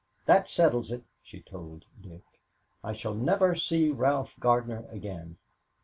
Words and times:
"That 0.25 0.49
settles 0.49 0.91
it," 0.91 1.03
she 1.21 1.43
told 1.43 1.85
Dick. 2.01 2.23
"I 2.83 2.91
shall 2.91 3.13
never 3.13 3.53
see 3.53 3.91
Ralph 3.91 4.35
Gardner 4.39 4.87
again. 4.89 5.37